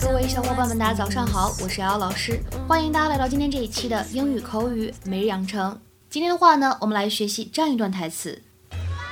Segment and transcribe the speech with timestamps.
[0.00, 5.80] 各位小伙伴们，大家早上好，我是瑶老师，欢迎大家来到今天这一期的英语口语每日养成。
[6.08, 8.40] 今天的话呢，我们来学习这样一段台词。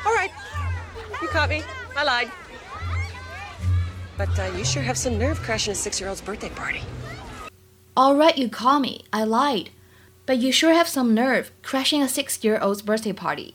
[0.04, 0.30] All right,
[1.20, 1.64] you caught me.
[1.94, 2.28] I lied.
[4.16, 6.80] But uh, you sure have some nerve crashing a six-year-old's birthday party.
[7.94, 9.04] All right, you caught me.
[9.10, 9.70] I lied.
[10.24, 13.54] But you sure have some nerve crashing a six-year-old's birthday party.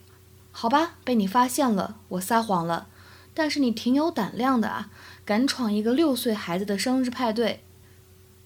[0.52, 2.88] 好吧，被你发现了，我撒谎了。
[3.34, 4.90] 但是你挺有胆量的啊，
[5.31, 7.61] 敢闯一个六岁孩子的生日派对。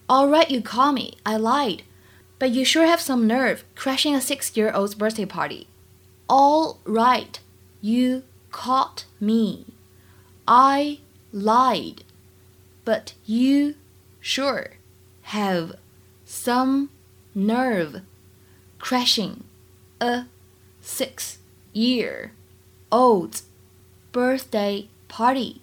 [0.07, 1.17] All right, you call me.
[1.23, 1.83] I lied.
[2.37, 5.67] But you sure have some nerve crashing a six-year-old's birthday party.
[6.27, 7.39] All right,
[7.81, 9.67] you caught me.
[10.45, 10.99] I
[11.31, 12.03] lied.
[12.83, 13.75] But you
[14.19, 14.71] sure
[15.23, 15.75] have
[16.25, 16.89] some
[17.35, 18.01] nerve
[18.79, 19.43] crashing
[20.01, 20.25] a
[20.81, 23.43] six-year-old's
[24.11, 25.61] birthday party。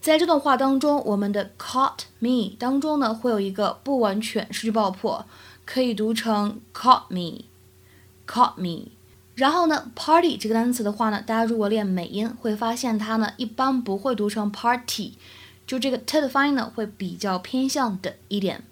[0.00, 5.26] 在这段话当中，我们的 caught me 当中呢，会有一个不完全失去爆破，
[5.66, 8.88] 可以读成 caught me，caught me。
[9.34, 15.12] 然后呢，party 这个单词的话呢，大家如果练美音，会发现它呢一般不会读成 party，
[15.66, 18.64] 就这个 t 的发音呢会比较偏向的一点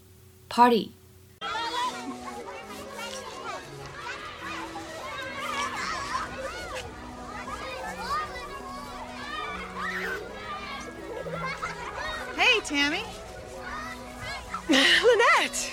[0.49, 0.91] ，party。
[12.69, 13.03] Tammy?
[14.69, 15.73] Lynette!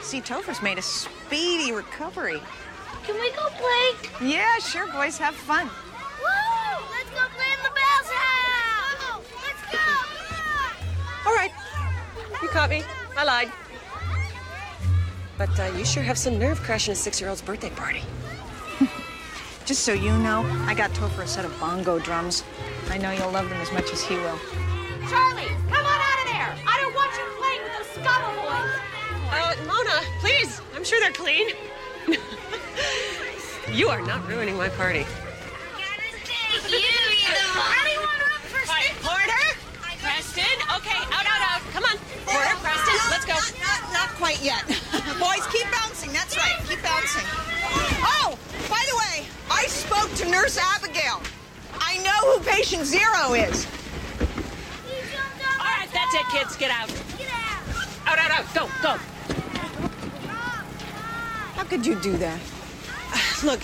[0.00, 2.40] See, Topher's made a speedy recovery.
[3.04, 4.26] Can we go play?
[4.26, 5.18] Yeah, sure, boys.
[5.18, 5.66] Have fun.
[5.66, 6.86] Woo!
[6.90, 9.22] Let's go play in the Bell's house!
[9.44, 11.28] Let's go!
[11.28, 11.52] All right.
[12.40, 12.82] You caught me.
[13.14, 13.52] I lied.
[15.36, 18.00] But uh, you sure have some nerve crashing a six-year-old's birthday party.
[19.66, 22.44] Just so you know, I got Topher a set of bongo drums.
[22.88, 24.38] I know you'll love them as much as he will.
[25.08, 26.52] Charlie, come on out of there!
[26.68, 28.76] I don't want you playing with those Scavo boys!
[29.32, 30.60] Uh, Mona, please.
[30.76, 31.48] I'm sure they're clean.
[33.72, 35.06] you are not ruining my party.
[36.68, 36.92] you, you
[37.88, 39.56] Anyone up for Hi, Porter!
[39.96, 40.44] Preston?
[40.76, 41.62] Okay, out, out, out.
[41.72, 41.96] Come on.
[42.28, 43.32] Porter, Preston, let's go.
[43.64, 44.60] Not, not quite yet.
[45.16, 46.12] Boys, keep bouncing.
[46.12, 46.60] That's right.
[46.68, 47.24] Keep bouncing.
[48.04, 48.36] Oh,
[48.68, 51.22] by the way, I spoke to Nurse Abigail.
[51.80, 53.66] I know who patient zero is.
[56.10, 56.56] That's it, kids.
[56.56, 56.88] Get out.
[57.18, 57.62] Get out.
[58.06, 58.54] Out, out, out.
[58.54, 58.96] Go, go.
[61.54, 62.40] How could you do that?
[63.44, 63.60] Look,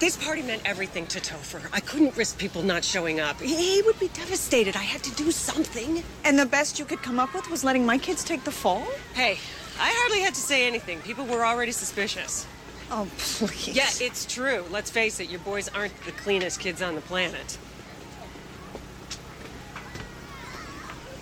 [0.00, 1.66] this party meant everything to Topher.
[1.72, 3.40] I couldn't risk people not showing up.
[3.40, 4.76] He would be devastated.
[4.76, 6.02] I had to do something.
[6.24, 8.86] And the best you could come up with was letting my kids take the fall?
[9.14, 9.38] Hey,
[9.78, 11.00] I hardly had to say anything.
[11.00, 12.46] People were already suspicious.
[12.90, 13.68] Oh, please.
[13.68, 14.66] Yeah, it's true.
[14.70, 17.56] Let's face it, your boys aren't the cleanest kids on the planet.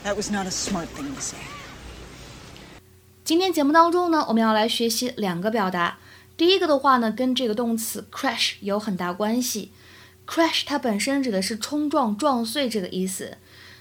[0.05, 1.39] That was not a smart thing to say.
[3.25, 5.99] 今天节目当中呢，我们要来学习两个表达。
[6.37, 9.73] 第一个的话呢，跟这个动词 crash 有很大关系。
[10.27, 13.37] crash 它本身指的是冲撞、撞碎这个意思。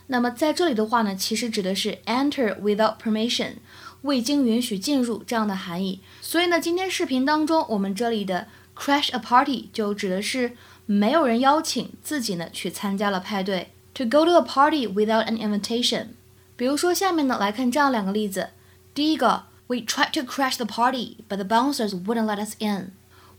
[0.07, 3.53] 那么在这里的话呢，其实指的是 enter without permission，
[4.01, 6.01] 未经允许进入这样的含义。
[6.21, 13.71] 所以呢，今天视频当中我们这里的 crash a party 就指的是没有人邀请自己呢去参加了派对。
[13.96, 16.14] To go to a party without an invitation。
[16.56, 18.50] 比如说，下面呢来看这样两个例子。
[18.94, 22.92] 第一个，We tried to crash the party, but the bouncers wouldn't let us in。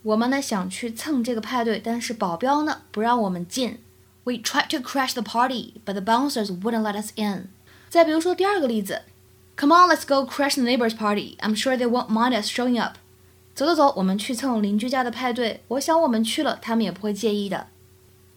[0.03, 3.79] 我们呢想去蹭这个派对，但是保镖呢不让我们进。
[4.25, 7.49] We tried to crash the party, but the bouncers wouldn't let us in。
[7.89, 9.01] 再比如说第二个例子，
[9.55, 11.37] Come on, let's go crash the neighbor's party.
[11.37, 12.97] I'm sure they won't mind us showing up。
[13.53, 15.61] 走走走，我们去蹭邻居家的派对。
[15.67, 17.67] 我想我们去了，他们也不会介意的。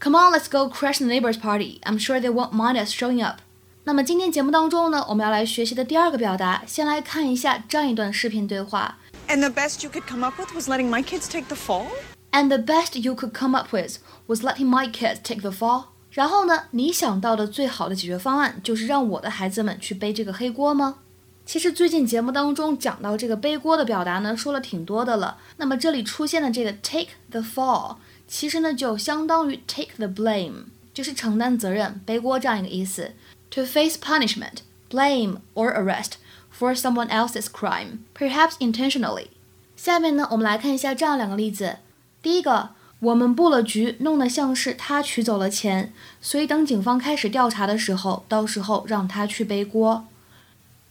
[0.01, 1.81] Come on, let's go crash the neighbor's party.
[1.85, 3.41] I'm sure they won't mind us showing up.
[3.85, 8.99] 那么今天节目当中呢，我们要来学习的第二个表达，先来看一下这样一段视频对话。
[9.29, 11.87] And the best you could come up with was letting my kids take the fall?
[12.33, 15.85] And the best you could come up with was letting my kids take the fall.
[16.11, 20.97] 然后呢，你想到的最好的解决方案就是让我的孩子们去背这个黑锅吗？
[21.45, 25.39] 其实最近节目当中讲到这个背锅的表达呢，说了挺多的了。
[25.59, 27.97] 那么这里出现的这个 take the fall。
[28.31, 33.13] 其实呢，就相当于 take the blame，就是承担责任、背锅这样一个意思。
[33.51, 34.59] To face punishment,
[34.91, 36.15] blame or arrest
[36.59, 39.29] for someone else's crime, perhaps intentionally。
[39.77, 41.77] 下面呢，我们来看一下这样两个例子。
[42.21, 50.07] 第一个，我们布了局，弄得像是他取走了钱，所以等警方开始调查的时候，到时候让他去背锅。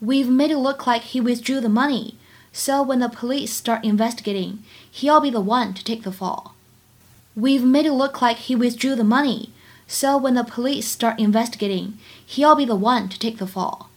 [0.02, 2.14] We've made it look like he withdrew the money,
[2.54, 4.60] so when the police start investigating,
[4.94, 6.52] he'll be the one to take the fall.
[7.36, 9.50] We've made it look like he withdrew the money,
[9.88, 11.94] so when the police start investigating,
[12.26, 13.88] he'll be the one to take the fall.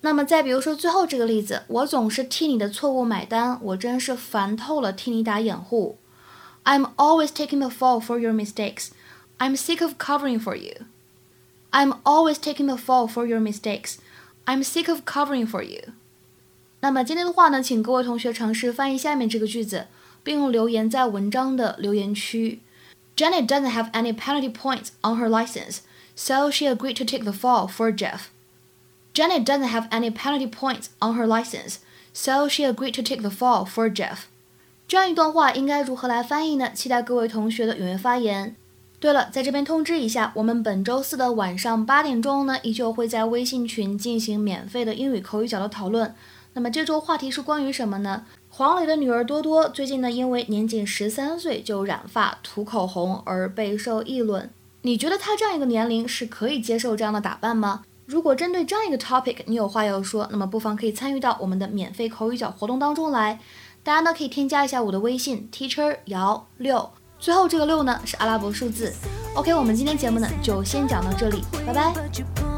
[0.00, 5.96] 那么再比如说最后这个例子，我总是替你的错误买单，我真是烦透了替你打掩护。
[6.64, 8.88] I'm always taking the fall for your mistakes.
[9.38, 10.86] I'm sick of covering for you.
[11.70, 13.96] I'm always taking the fall for your mistakes.
[14.46, 15.92] I'm sick of covering for you.
[16.80, 19.86] 那么今天的话呢，请各位同学尝试翻译下面这个句子，
[20.29, 22.59] 并留言在文章的留言区。
[23.17, 25.79] Janet doesn't have any penalty points on her license,
[26.15, 28.25] so she agreed to take the fall for Jeff.
[29.15, 31.77] Janet doesn't have any penalty points on her license,
[32.13, 34.25] so she agreed to take the fall for Jeff.
[34.87, 36.69] 这样一段话应该如何来翻译呢？
[36.75, 38.55] 期待各位同学的踊跃发言。
[38.99, 46.13] 对了，在这边通知一下，我们本周四的晚上八点钟呢，依旧会在微信群进行免费的英语口语角的讨论。
[46.59, 48.23] 那么这周话题是关于什么呢？
[48.49, 54.49] 黄磊的女儿多多最近呢，因为年仅十三岁就染发、涂口红而备受议论。
[54.81, 57.83] 你觉得她这样一个年龄是可以接受这样的打扮吗？
[58.05, 63.39] 如果针对这样一个 topic 你有话要说，那么不妨可以参与到我们的免费口语角活动当中来。
[63.81, 66.89] 大家呢可以添加一下我的微信 teacher 姚六。
[67.17, 68.93] 最后这个六呢是阿拉伯数字。
[69.33, 72.48] OK，我们今天节目呢就先讲到这里，拜拜。